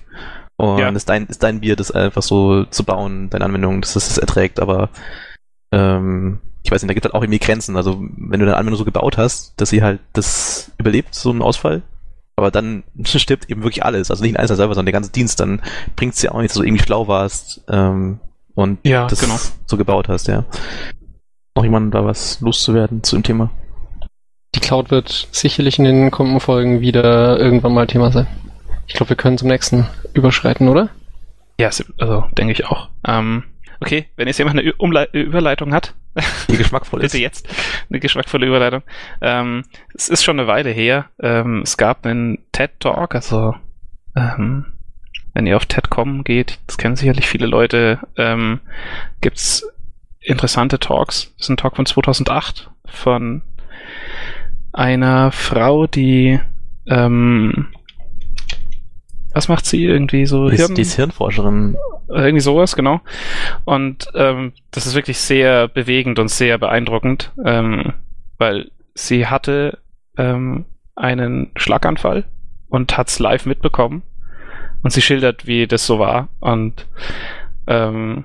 [0.56, 0.88] Und Ja.
[0.90, 4.18] ist dein, ist dein Bier, das einfach so zu bauen, deine Anwendung, dass es das
[4.18, 4.88] erträgt, aber
[5.72, 7.76] ähm, ich weiß nicht, da gibt halt auch irgendwie Grenzen.
[7.76, 11.42] Also wenn du deine Anwendung so gebaut hast, dass sie halt das überlebt, so einen
[11.42, 11.82] Ausfall,
[12.36, 14.10] aber dann stirbt eben wirklich alles.
[14.10, 15.62] Also nicht ein einzelner Server, sondern der ganze Dienst, dann
[15.94, 18.18] bringt's ja auch nichts, dass du irgendwie schlau warst ähm,
[18.54, 19.36] und Ja, das genau.
[19.66, 20.44] so gebaut hast, ja.
[21.56, 23.50] Noch jemand da was loszuwerden zu dem Thema?
[24.54, 28.26] Die Cloud wird sicherlich in den kommenden Folgen wieder irgendwann mal Thema sein.
[28.86, 30.90] Ich glaube, wir können zum nächsten überschreiten, oder?
[31.60, 32.88] Ja, es- also denke ich auch.
[33.06, 33.44] Ähm,
[33.80, 34.68] okay, wenn jetzt jemand eine
[35.12, 35.94] Überleitung hat,
[36.48, 37.12] Die geschmackvoll ist.
[37.12, 37.48] bitte jetzt
[37.90, 38.82] eine geschmackvolle Überleitung.
[39.20, 41.06] Ähm, es ist schon eine Weile her.
[41.20, 43.54] Ähm, es gab einen TED Talk, also
[44.16, 44.66] ähm,
[45.34, 48.60] wenn ihr auf TED.com geht, das kennen sicherlich viele Leute, ähm,
[49.20, 49.66] gibt's
[50.20, 51.32] interessante Talks.
[51.36, 53.42] Das ist ein Talk von 2008 von
[54.72, 56.40] einer Frau, die
[56.86, 57.68] ähm,
[59.34, 59.84] was macht sie?
[59.84, 61.76] Irgendwie so Die ist, Hirn- die ist Hirnforscherin.
[62.08, 63.00] Irgendwie sowas, genau.
[63.64, 67.94] Und ähm, das ist wirklich sehr bewegend und sehr beeindruckend, ähm,
[68.38, 69.78] weil sie hatte
[70.16, 70.64] ähm,
[70.94, 72.24] einen Schlaganfall
[72.68, 74.02] und hat's live mitbekommen.
[74.82, 76.28] Und sie schildert, wie das so war.
[76.40, 76.86] Und
[77.66, 78.24] ähm,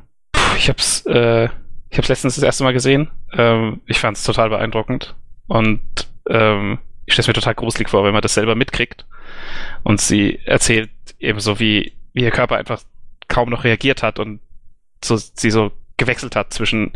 [0.58, 1.46] ich hab's, äh,
[1.89, 3.10] ich hab's letztens das erste Mal gesehen.
[3.34, 5.15] Ähm, ich fand's total beeindruckend.
[5.48, 5.82] Und
[6.30, 9.06] ähm, ich stelle mir total gruselig vor, wenn man das selber mitkriegt.
[9.84, 12.82] Und sie erzählt eben so, wie, wie ihr Körper einfach
[13.32, 14.41] kaum noch reagiert hat und
[15.04, 16.91] so, sie so gewechselt hat zwischen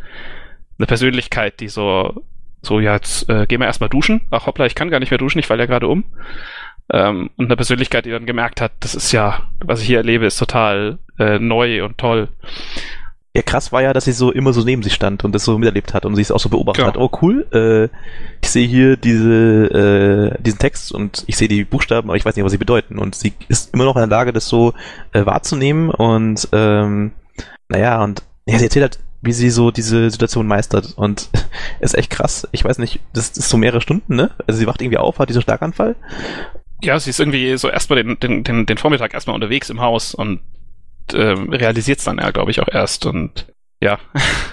[0.77, 2.23] einer Persönlichkeit, die so,
[2.61, 4.21] so, ja, jetzt äh, gehen wir erstmal duschen.
[4.31, 6.03] Ach hoppla, ich kann gar nicht mehr duschen, ich falle ja gerade um.
[6.91, 10.25] Ähm, und eine Persönlichkeit, die dann gemerkt hat, das ist ja, was ich hier erlebe,
[10.25, 12.29] ist total äh, neu und toll.
[13.35, 15.57] Ja, krass war ja, dass sie so immer so neben sich stand und das so
[15.57, 16.93] miterlebt hat und sie es auch so beobachtet Genau.
[16.93, 16.97] hat.
[17.13, 17.83] Oh, cool, äh,
[18.41, 22.35] ich sehe hier diese, äh, diesen Text und ich sehe die Buchstaben, aber ich weiß
[22.37, 22.97] nicht, was sie bedeuten.
[22.97, 24.73] Und sie ist immer noch in der Lage, das so
[25.11, 27.11] äh, wahrzunehmen und ähm,
[27.67, 31.29] naja, und ja, sie erzählt halt, wie sie so diese Situation meistert und
[31.81, 32.47] ist echt krass.
[32.53, 34.31] Ich weiß nicht, das, das ist so mehrere Stunden, ne?
[34.47, 35.95] Also sie wacht irgendwie auf, hat diesen Schlaganfall.
[36.81, 40.13] Ja, sie ist irgendwie so erstmal den, den, den, den Vormittag erstmal unterwegs im Haus
[40.13, 40.39] und
[41.13, 43.05] ähm, realisiert es dann ja, glaube ich, auch erst.
[43.05, 43.47] Und
[43.81, 43.99] ja,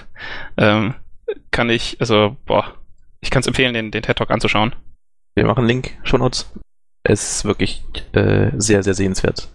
[0.57, 0.95] ähm,
[1.51, 2.75] kann ich, also, boah,
[3.21, 4.75] ich kann es empfehlen, den, den TED Talk anzuschauen.
[5.35, 6.51] Wir machen einen Link, Shownotes.
[7.03, 9.49] Es ist wirklich äh, sehr, sehr sehenswert.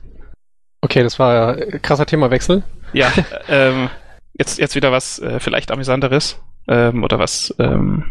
[0.81, 2.63] Okay, das war äh, krasser Themawechsel.
[2.93, 3.13] Ja,
[3.49, 3.91] ähm,
[4.35, 8.05] jetzt, jetzt wieder was äh, vielleicht amüsanteres ähm, oder was, ähm,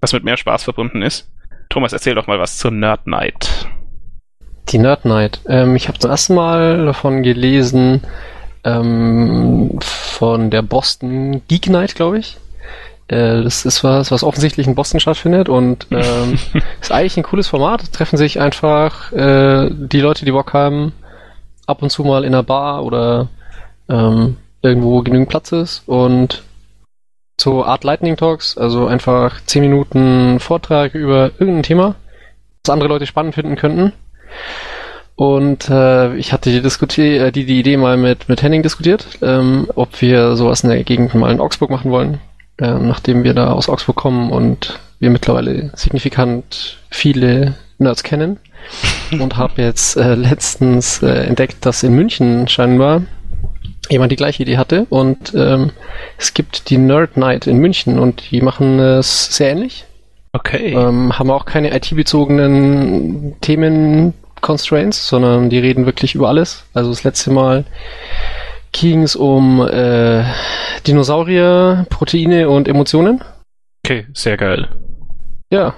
[0.00, 1.30] was mit mehr Spaß verbunden ist.
[1.68, 3.68] Thomas, erzähl doch mal was zur Nerd Night.
[4.68, 5.40] Die Nerd Night.
[5.48, 8.02] Ähm, ich habe zum ersten Mal davon gelesen,
[8.64, 12.36] ähm, von der Boston Geek Night, glaube ich.
[13.08, 16.38] Äh, das ist was, was offensichtlich in Boston stattfindet und ähm,
[16.80, 17.92] ist eigentlich ein cooles Format.
[17.92, 20.92] Treffen sich einfach äh, die Leute, die Bock haben,
[21.66, 23.28] ab und zu mal in einer Bar oder
[23.88, 26.42] ähm, irgendwo wo genügend Platz ist und
[27.40, 31.94] so Art Lightning Talks, also einfach 10 Minuten Vortrag über irgendein Thema,
[32.64, 33.92] was andere Leute spannend finden könnten.
[35.16, 39.06] Und äh, ich hatte die, Diskuti äh, die, die Idee mal mit, mit Henning diskutiert,
[39.22, 42.18] ähm, ob wir sowas in der Gegend mal in Augsburg machen wollen,
[42.58, 48.38] ähm, nachdem wir da aus Augsburg kommen und wir mittlerweile signifikant viele Nerds kennen.
[49.12, 53.02] und habe jetzt äh, letztens äh, entdeckt, dass in München scheinbar
[53.88, 55.70] jemand die gleiche Idee hatte und ähm,
[56.18, 59.85] es gibt die Nerd Night in München und die machen es sehr ähnlich.
[60.36, 60.74] Okay.
[60.74, 66.64] Ähm, haben auch keine IT-bezogenen Themen-Constraints, sondern die reden wirklich über alles.
[66.74, 67.64] Also das letzte Mal
[68.72, 70.24] ging es um äh,
[70.86, 73.22] Dinosaurier, Proteine und Emotionen.
[73.82, 74.68] Okay, sehr geil.
[75.50, 75.74] Ja,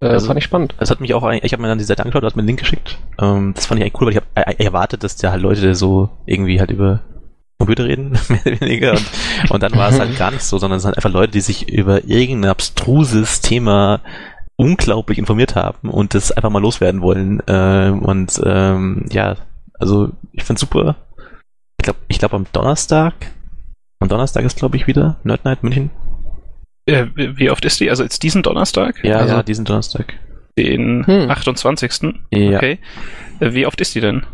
[0.00, 0.74] äh, Also- fand ich spannend.
[0.78, 2.48] Das hat mich auch, ich habe mir dann die Seite angeschaut, du hast mir einen
[2.48, 2.96] Link geschickt.
[3.20, 6.08] Ähm, das fand ich eigentlich cool, weil ich habe erwartet, dass da halt Leute so
[6.24, 7.00] irgendwie halt über
[7.60, 8.90] Computer reden, mehr oder weniger.
[8.92, 9.06] Und,
[9.50, 11.68] und dann war es halt gar nicht so, sondern es sind einfach Leute, die sich
[11.68, 14.00] über irgendein abstruses Thema
[14.56, 17.42] unglaublich informiert haben und das einfach mal loswerden wollen.
[17.46, 19.36] Ähm, und ähm, ja,
[19.78, 20.96] also ich find's super.
[21.78, 23.14] Ich glaube, ich glaube am Donnerstag,
[24.00, 25.90] am Donnerstag ist glaube ich wieder Nerd Night München.
[26.86, 27.88] Äh, wie wie oft ist die?
[27.88, 29.02] Also jetzt diesen Donnerstag?
[29.04, 30.14] Ja, also, ja, diesen Donnerstag.
[30.58, 31.30] Den Hm.
[31.30, 32.14] 28.
[32.32, 32.56] Ja.
[32.56, 32.78] Okay.
[33.40, 34.26] Äh, Wie oft ist die denn?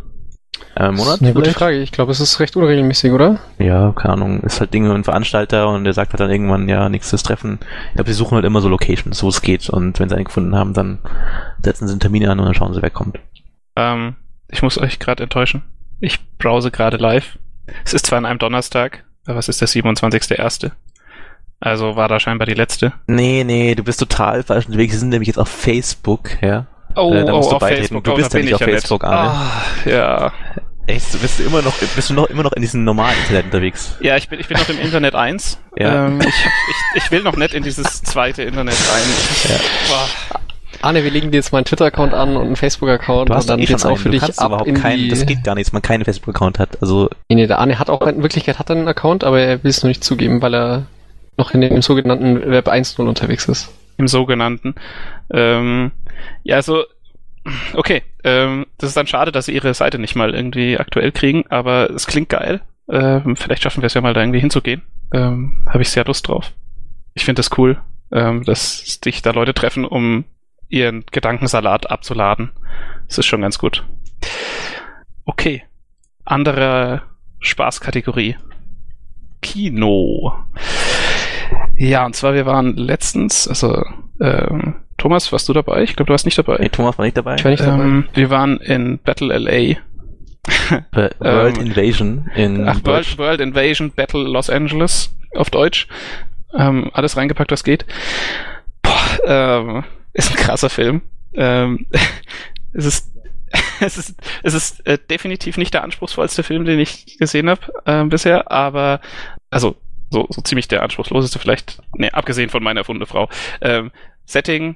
[0.75, 1.57] Äh, Monat Das ist eine gute vielleicht?
[1.59, 1.77] Frage.
[1.81, 3.39] Ich glaube, es ist recht unregelmäßig, oder?
[3.57, 4.41] Ja, keine Ahnung.
[4.41, 7.59] Ist halt Dinge ein Veranstalter und der sagt halt dann irgendwann, ja, nächstes Treffen.
[7.89, 9.69] Ich glaube, sie suchen halt immer so Locations, wo es geht.
[9.69, 10.99] Und wenn sie einen gefunden haben, dann
[11.63, 13.19] setzen sie einen Termin an und dann schauen sie, wer kommt.
[13.75, 14.15] Ähm,
[14.49, 15.63] ich muss euch gerade enttäuschen.
[15.99, 17.39] Ich browse gerade live.
[17.83, 20.71] Es ist zwar an einem Donnerstag, aber es ist der 27.01.
[21.59, 22.93] Also war da scheinbar die letzte.
[23.07, 24.93] Nee, nee, du bist total falsch unterwegs.
[24.93, 26.67] Sie sind nämlich jetzt auf Facebook, ja.
[26.95, 27.81] Oh, Äh, da musst du auf beitreten.
[27.81, 28.03] Facebook.
[28.03, 28.71] Du Oh, bist ja bin nicht ich auf nicht.
[28.79, 29.29] Facebook, Arne.
[29.29, 30.33] Ah, ja.
[30.87, 31.21] Echt?
[31.21, 33.97] Bist du immer noch, bist du noch, immer noch in diesem normalen Internet unterwegs?
[33.99, 35.59] Ja, ich bin, ich bin noch im Internet 1.
[35.77, 36.05] Ja.
[36.07, 39.03] Ähm, ich, ich, ich will noch nicht in dieses zweite Internet rein.
[39.49, 39.57] Ja.
[39.89, 40.39] Boah.
[40.81, 43.49] Arne, wir legen dir jetzt mal einen Twitter-Account an und einen Facebook-Account Du hast und
[43.49, 44.03] dann eh geht's schon auch einen.
[44.03, 45.07] für du dich ab überhaupt in keinen, die...
[45.09, 46.81] das geht gar nicht, wenn man keinen Facebook-Account hat.
[46.81, 49.63] Also, Nee, nee, der Arne hat auch, in Wirklichkeit hat er einen Account, aber er
[49.63, 50.83] will es nur nicht zugeben, weil er
[51.35, 53.69] noch in dem sogenannten Web 1.0 unterwegs ist.
[53.97, 54.75] Im sogenannten.
[55.33, 55.91] Ähm,
[56.43, 56.83] ja, also,
[57.73, 58.03] okay.
[58.23, 61.89] Ähm, das ist dann schade, dass sie ihre Seite nicht mal irgendwie aktuell kriegen, aber
[61.89, 62.61] es klingt geil.
[62.89, 64.81] Ähm, vielleicht schaffen wir es ja mal da irgendwie hinzugehen.
[65.13, 66.53] Ähm, Habe ich sehr Lust drauf.
[67.13, 70.25] Ich finde das cool, ähm, dass sich da Leute treffen, um
[70.69, 72.51] ihren Gedankensalat abzuladen.
[73.07, 73.85] Das ist schon ganz gut.
[75.25, 75.63] Okay.
[76.25, 77.03] Andere
[77.39, 78.35] Spaßkategorie.
[79.41, 80.33] Kino.
[81.75, 83.83] Ja, und zwar wir waren letztens, also
[84.19, 85.83] ähm, Thomas, warst du dabei?
[85.83, 86.57] Ich glaube, du warst nicht dabei.
[86.59, 87.35] nee, Thomas war nicht dabei.
[87.35, 87.83] Ich war nicht dabei.
[87.83, 89.77] Ähm, wir waren in Battle LA.
[91.19, 92.79] World ähm, Invasion in Ach.
[92.83, 95.87] World, World Invasion Battle Los Angeles auf Deutsch.
[96.57, 97.85] Ähm, alles reingepackt, was geht.
[98.81, 99.83] Boah, ähm,
[100.13, 101.01] ist ein krasser Film.
[101.33, 101.85] Ähm,
[102.73, 103.17] es ist
[103.79, 108.03] es ist, es ist äh, definitiv nicht der anspruchsvollste Film, den ich gesehen habe äh,
[108.05, 108.99] bisher, aber
[109.49, 109.75] also
[110.09, 113.29] so, so ziemlich der anspruchsloseste vielleicht, nee, abgesehen von meiner erfundene Frau.
[113.61, 113.91] Ähm,
[114.25, 114.75] Setting,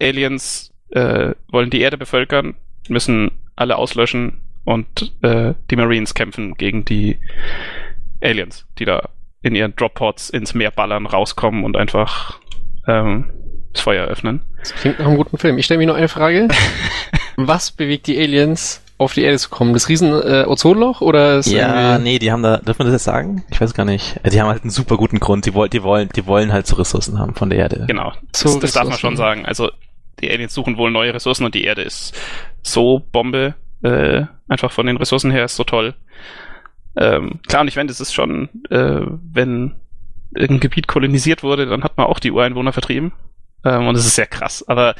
[0.00, 2.54] Aliens äh, wollen die Erde bevölkern,
[2.88, 7.18] müssen alle auslöschen und äh, die Marines kämpfen gegen die
[8.22, 9.08] Aliens, die da
[9.42, 12.38] in ihren Droppods ins Meer ballern, rauskommen und einfach
[12.86, 13.30] ähm,
[13.72, 14.40] das Feuer öffnen.
[14.58, 15.58] Das klingt nach einem guten Film.
[15.58, 16.48] Ich stelle mir nur eine Frage.
[17.36, 19.72] Was bewegt die Aliens, auf die Erde zu kommen?
[19.72, 22.10] Das riesen äh, Ozonloch oder ist Ja, irgendwie...
[22.10, 23.44] nee, die haben da, dürfen wir das jetzt sagen?
[23.50, 24.18] Ich weiß gar nicht.
[24.24, 25.46] Äh, Die haben halt einen super guten Grund.
[25.46, 27.84] Die wollen, die wollen, die wollen halt so Ressourcen haben von der Erde.
[27.86, 29.46] Genau, So das, das darf man schon sagen.
[29.46, 29.70] Also
[30.20, 32.18] die Aliens suchen wohl neue Ressourcen und die Erde ist
[32.62, 35.94] so Bombe, äh, einfach von den Ressourcen her ist so toll.
[36.96, 39.00] Ähm, klar, und ich meine, das ist schon, äh,
[39.32, 39.76] wenn
[40.34, 43.12] irgendein Gebiet kolonisiert wurde, dann hat man auch die Ureinwohner vertrieben.
[43.64, 44.64] Ähm, und es ist sehr krass.
[44.66, 44.94] Aber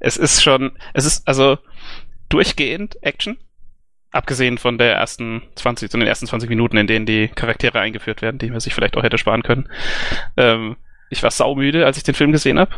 [0.00, 1.58] es ist schon, es ist also
[2.28, 3.36] durchgehend Action.
[4.10, 8.22] Abgesehen von der ersten 20, von den ersten 20 Minuten, in denen die Charaktere eingeführt
[8.22, 9.68] werden, die man sich vielleicht auch hätte sparen können.
[10.36, 10.76] Ähm,
[11.10, 12.72] ich war saumüde, als ich den Film gesehen habe.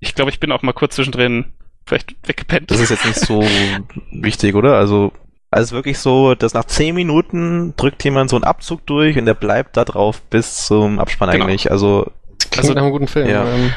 [0.00, 1.46] Ich glaube, ich bin auch mal kurz zwischendrin
[1.86, 2.70] vielleicht weggepennt.
[2.70, 3.42] Das ist jetzt nicht so
[4.12, 4.74] wichtig, oder?
[4.76, 5.12] Also,
[5.50, 9.34] also wirklich so, dass nach 10 Minuten drückt jemand so einen Abzug durch und der
[9.34, 11.44] bleibt da drauf bis zum Abspann Genau.
[11.46, 11.70] eigentlich.
[11.70, 13.28] Also, Das klingt Also- nach einem guten Film.
[13.28, 13.44] Ja.
[13.44, 13.72] Ähm,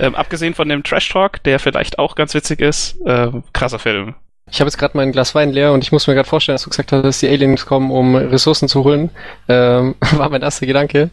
[0.00, 4.14] ähm, abgesehen von dem Trash Talk, der vielleicht auch ganz witzig ist, ähm, krasser Film.
[4.50, 6.64] ich habe jetzt gerade mein Glas Wein leer und ich muss mir gerade vorstellen, dass
[6.64, 9.08] du gesagt hast, dass die Aliens kommen, um Ressourcen zu holen.
[9.48, 11.10] Ähm, war mein erster Gedanke.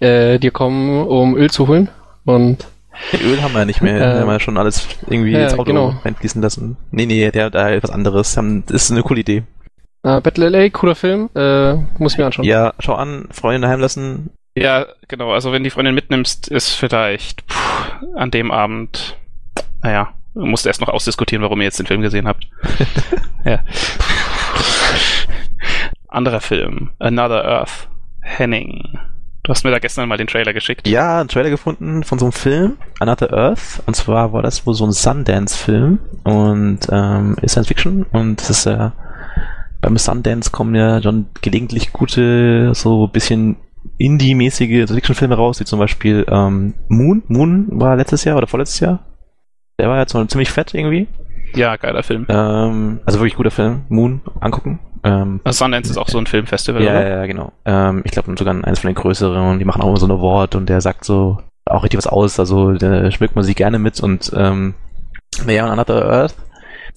[0.00, 1.88] Äh, die kommen, um Öl zu holen.
[2.24, 2.66] Und
[3.22, 3.96] Öl haben wir ja nicht mehr.
[3.96, 5.94] Äh, wir haben ja schon alles irgendwie ja, ins Auto genau.
[6.04, 6.76] einfließen lassen.
[6.90, 8.36] Nee, nee, der, da etwas anderes.
[8.36, 9.42] Haben- Das ist eine coole Idee.
[10.02, 11.28] äh, Battle LA, cooler Film.
[11.34, 12.44] Äh, muss ich mir anschauen.
[12.44, 14.30] Ja, schau an, Freunde daheim lassen.
[14.54, 15.32] Ja, genau.
[15.32, 19.16] Also wenn die Freundin mitnimmst, ist vielleicht puh, an dem Abend,
[19.82, 22.46] naja, du musst erst noch ausdiskutieren, warum ihr jetzt den Film gesehen habt.
[23.44, 23.60] ja.
[26.08, 27.88] Anderer Film, Another Earth,
[28.20, 28.98] Henning.
[29.44, 30.86] Du hast mir da gestern mal den Trailer geschickt.
[30.86, 33.82] Ja, einen Trailer gefunden von so einem Film, Another Earth.
[33.86, 38.50] Und zwar war das wohl so ein Sundance-Film und ähm, ist Science Fiction und es
[38.50, 38.92] ist ja
[39.80, 43.56] beim Sundance kommen ja schon gelegentlich gute, so bisschen
[43.98, 47.24] Indie-mäßige Science-Fiction-Filme raus, wie zum Beispiel ähm, Moon.
[47.26, 49.00] Moon war letztes Jahr oder vorletztes Jahr.
[49.80, 51.08] Der war jetzt so ziemlich fett irgendwie.
[51.56, 52.26] Ja, geiler Film.
[52.28, 53.82] Ähm, also wirklich guter Film.
[53.88, 54.78] Moon, angucken.
[55.04, 57.02] Ähm, Also Sundance ist auch so ein Filmfestival, ja, oder?
[57.02, 57.52] ja, ja, genau.
[57.64, 60.12] Ähm, ich glaube sogar eins von den größeren und die machen auch immer so ein
[60.12, 63.78] Award und der sagt so auch richtig was aus, also da schmückt man sich gerne
[63.78, 64.74] mit und ähm,
[65.46, 66.34] ja, und Another Earth,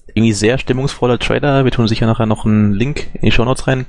[0.08, 3.66] irgendwie sehr stimmungsvoller Trailer, wir tun sicher nachher noch einen Link in die Show Notes
[3.66, 3.86] rein.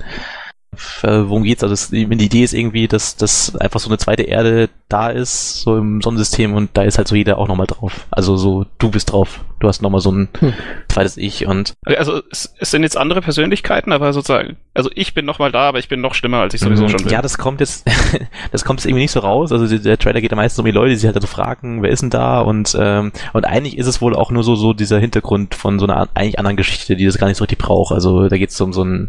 [1.02, 1.62] Äh, worum geht's?
[1.62, 5.76] Also die Idee ist irgendwie, dass, dass einfach so eine zweite Erde da ist, so
[5.76, 8.06] im Sonnensystem und da ist halt so jeder auch nochmal drauf.
[8.10, 9.44] Also so, du bist drauf.
[9.60, 10.52] Du hast nochmal so ein hm.
[10.88, 11.74] zweites Ich und.
[11.84, 15.80] Also es, es, sind jetzt andere Persönlichkeiten, aber sozusagen, also ich bin nochmal da, aber
[15.80, 16.90] ich bin noch schlimmer, als ich sowieso mhm.
[16.90, 17.08] schon bin.
[17.12, 17.84] Ja, das kommt jetzt,
[18.52, 19.50] das kommt jetzt irgendwie nicht so raus.
[19.50, 21.82] Also der, der Trailer geht ja meistens um die Leute, die sich halt so fragen,
[21.82, 22.40] wer ist denn da?
[22.40, 25.86] Und, ähm, und eigentlich ist es wohl auch nur so, so dieser Hintergrund von so
[25.86, 27.92] einer eigentlich anderen Geschichte, die das gar nicht so richtig braucht.
[27.92, 29.08] Also da geht es um so ein,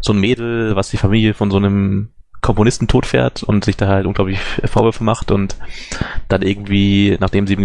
[0.00, 4.06] so ein Mädel, was die Familie von so einem Komponisten totfährt und sich da halt
[4.06, 5.56] unglaublich Vorwürfe macht und
[6.28, 7.56] dann irgendwie, nachdem sie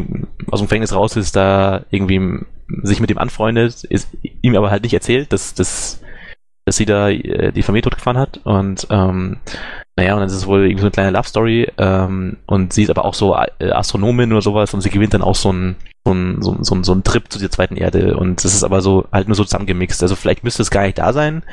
[0.49, 2.45] aus dem Gefängnis raus ist, da irgendwie
[2.83, 4.09] sich mit ihm anfreundet, ist
[4.41, 6.01] ihm aber halt nicht erzählt, dass, dass,
[6.65, 9.37] dass sie da äh, die Familie totgefahren hat und ähm,
[9.97, 12.83] naja, und dann ist es wohl irgendwie so eine kleine Love Story ähm, und sie
[12.83, 15.75] ist aber auch so äh, Astronomin oder sowas und sie gewinnt dann auch so ein
[16.05, 18.81] so ein, so, so, so ein Trip zu der zweiten Erde und das ist aber
[18.81, 20.01] so halt nur so zusammengemixt.
[20.01, 21.43] Also vielleicht müsste es gar nicht da sein,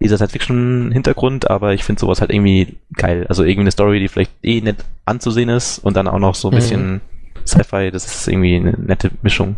[0.00, 3.26] dieser Science-Fiction-Hintergrund, aber ich finde sowas halt irgendwie geil.
[3.28, 6.48] Also irgendwie eine Story, die vielleicht eh nett anzusehen ist und dann auch noch so
[6.48, 6.56] ein mhm.
[6.56, 7.00] bisschen
[7.46, 9.56] Sci-Fi, das ist irgendwie eine nette Mischung.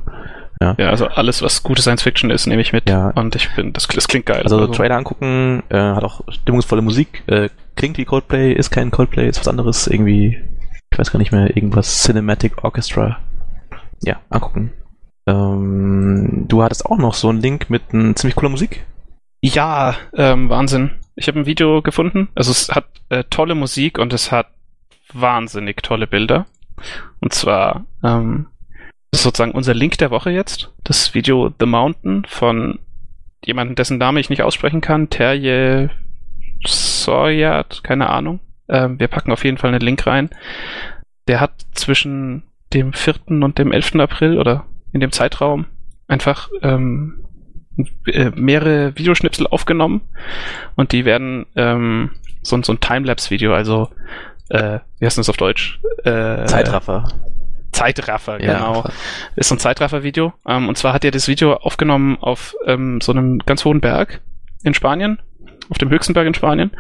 [0.61, 0.75] Ja.
[0.77, 2.89] ja, also alles, was gute Science-Fiction ist, nehme ich mit.
[2.89, 3.11] Ja.
[3.11, 4.43] Und ich finde, das, das klingt geil.
[4.43, 4.73] Also, also.
[4.73, 9.39] Trailer angucken, äh, hat auch stimmungsvolle Musik, äh, klingt wie Coldplay, ist kein Coldplay, ist
[9.39, 10.39] was anderes, irgendwie,
[10.91, 13.19] ich weiß gar nicht mehr, irgendwas Cinematic Orchestra.
[14.03, 14.73] Ja, angucken.
[15.27, 18.85] Ähm, du hattest auch noch so einen Link mit ein ziemlich cooler Musik.
[19.41, 20.91] Ja, ähm, Wahnsinn.
[21.15, 22.29] Ich habe ein Video gefunden.
[22.35, 24.49] Also es hat äh, tolle Musik und es hat
[25.13, 26.47] wahnsinnig tolle Bilder.
[27.21, 28.47] Und zwar ähm,
[29.11, 30.71] das ist sozusagen unser Link der Woche jetzt.
[30.85, 32.79] Das Video The Mountain von
[33.45, 35.09] jemandem, dessen Name ich nicht aussprechen kann.
[35.09, 35.91] Terje
[36.67, 38.41] Soyat, keine Ahnung.
[38.69, 40.31] Ähm, wir packen auf jeden Fall einen Link rein.
[41.27, 42.43] Der hat zwischen
[42.75, 43.15] dem 4.
[43.29, 43.97] und dem 11.
[43.97, 45.67] April oder in dem Zeitraum
[46.07, 47.25] einfach ähm,
[48.07, 50.01] äh, mehrere Videoschnipsel aufgenommen
[50.77, 52.11] und die werden ähm,
[52.43, 53.89] so, so ein Timelapse-Video, also
[54.49, 55.81] äh, wie heißt das auf Deutsch?
[56.05, 57.09] Äh, Zeitraffer.
[57.73, 58.85] Zeitraffer, ja, genau.
[59.37, 60.33] Ist so ein Zeitraffer-Video.
[60.47, 64.21] Ähm, und zwar hat er das Video aufgenommen auf ähm, so einem ganz hohen Berg
[64.63, 65.21] in Spanien,
[65.69, 66.71] auf dem höchsten Berg in Spanien.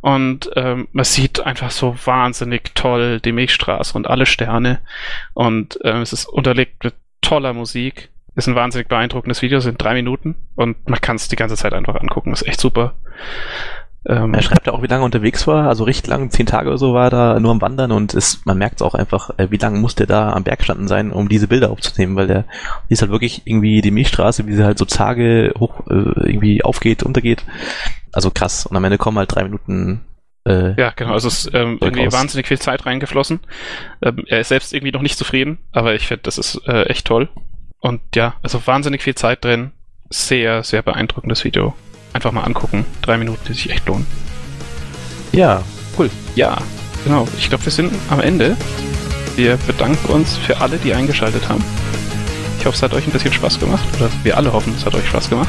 [0.00, 4.78] Und ähm, man sieht einfach so wahnsinnig toll die Milchstraße und alle Sterne.
[5.34, 8.08] Und ähm, es ist unterlegt mit toller Musik.
[8.36, 11.72] Ist ein wahnsinnig beeindruckendes Video, sind drei Minuten und man kann es die ganze Zeit
[11.72, 12.32] einfach angucken.
[12.32, 12.94] Ist echt super.
[14.06, 16.68] Ähm, er schreibt ja auch, wie lange er unterwegs war, also recht lang, zehn Tage
[16.68, 19.30] oder so war er da nur am Wandern und ist, man merkt es auch einfach,
[19.36, 22.26] äh, wie lange muss der da am Berg standen sein, um diese Bilder aufzunehmen, weil
[22.26, 22.46] der
[22.88, 27.02] ist halt wirklich irgendwie die Milchstraße, wie sie halt so Tage hoch äh, irgendwie aufgeht,
[27.02, 27.44] untergeht.
[28.10, 28.64] Also krass.
[28.64, 30.00] Und am Ende kommen halt drei Minuten
[30.46, 31.12] äh, ja, genau.
[31.12, 32.14] Also es ist ähm, irgendwie aus.
[32.14, 33.40] wahnsinnig viel Zeit reingeflossen.
[34.00, 37.06] Ähm, er ist selbst irgendwie noch nicht zufrieden, aber ich finde, das ist äh, echt
[37.06, 37.28] toll.
[37.80, 39.72] Und ja, also wahnsinnig viel Zeit drin.
[40.10, 41.74] Sehr, sehr beeindruckendes Video.
[42.12, 42.84] Einfach mal angucken.
[43.02, 44.06] Drei Minuten, die sich echt lohnen.
[45.32, 45.62] Ja,
[45.98, 46.10] cool.
[46.34, 46.58] Ja,
[47.04, 47.26] genau.
[47.38, 48.56] Ich glaube, wir sind am Ende.
[49.36, 51.64] Wir bedanken uns für alle, die eingeschaltet haben.
[52.58, 53.84] Ich hoffe, es hat euch ein bisschen Spaß gemacht.
[53.96, 55.48] Oder wir alle hoffen, es hat euch Spaß gemacht.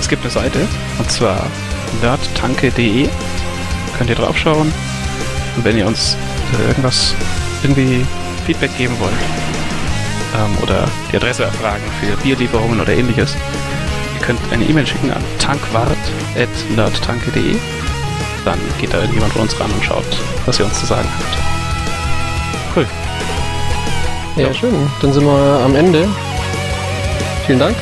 [0.00, 0.66] Es gibt eine Seite,
[0.98, 1.46] und zwar
[2.02, 3.08] nerdtanke.de.
[3.96, 4.72] Könnt ihr draufschauen.
[5.56, 6.16] Und wenn ihr uns
[6.66, 7.14] irgendwas,
[7.62, 8.04] irgendwie
[8.44, 9.12] Feedback geben wollt,
[10.34, 13.34] ähm, oder die Adresse erfragen für Bierlieferungen oder ähnliches,
[14.14, 17.56] ihr könnt eine E-Mail schicken an tankwart.nerdtanke.de.
[18.44, 20.04] Dann geht da irgendjemand von uns ran und schaut,
[20.44, 21.38] was ihr uns zu sagen habt.
[22.76, 22.86] Cool.
[24.36, 24.74] Ja, ja, schön.
[25.00, 26.08] Dann sind wir am Ende.
[27.46, 27.76] Vielen Dank.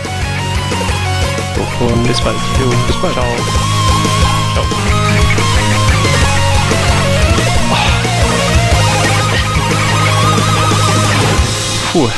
[1.81, 2.37] Und bis bald.
[2.61, 3.15] Jo, bis bald.
[3.15, 3.25] Ciao.
[4.55, 4.65] Ciao.
[11.93, 12.11] Puh.